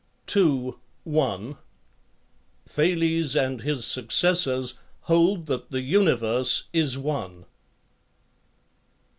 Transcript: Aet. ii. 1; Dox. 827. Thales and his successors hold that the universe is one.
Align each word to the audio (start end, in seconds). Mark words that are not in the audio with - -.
Aet. 0.29 0.35
ii. 0.35 0.71
1; 1.03 1.51
Dox. 1.51 1.59
827. 1.59 1.59
Thales 2.65 3.35
and 3.35 3.61
his 3.61 3.85
successors 3.85 4.79
hold 5.01 5.45
that 5.45 5.69
the 5.69 5.81
universe 5.83 6.63
is 6.73 6.97
one. 6.97 7.45